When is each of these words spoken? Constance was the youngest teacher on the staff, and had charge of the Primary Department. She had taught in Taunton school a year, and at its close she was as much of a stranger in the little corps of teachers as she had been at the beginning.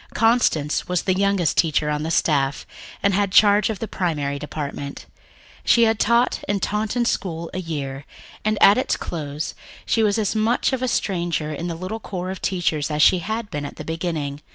Constance 0.15 0.87
was 0.87 1.03
the 1.03 1.13
youngest 1.13 1.57
teacher 1.59 1.87
on 1.91 2.01
the 2.01 2.09
staff, 2.09 2.65
and 3.03 3.13
had 3.13 3.31
charge 3.31 3.69
of 3.69 3.77
the 3.77 3.87
Primary 3.87 4.39
Department. 4.39 5.05
She 5.63 5.83
had 5.83 5.99
taught 5.99 6.43
in 6.47 6.59
Taunton 6.59 7.05
school 7.05 7.51
a 7.53 7.59
year, 7.59 8.05
and 8.43 8.57
at 8.63 8.79
its 8.79 8.97
close 8.97 9.53
she 9.85 10.01
was 10.01 10.17
as 10.17 10.35
much 10.35 10.73
of 10.73 10.81
a 10.81 10.87
stranger 10.87 11.53
in 11.53 11.67
the 11.67 11.75
little 11.75 11.99
corps 11.99 12.31
of 12.31 12.41
teachers 12.41 12.89
as 12.89 13.03
she 13.03 13.19
had 13.19 13.51
been 13.51 13.63
at 13.63 13.75
the 13.75 13.85
beginning. 13.85 14.41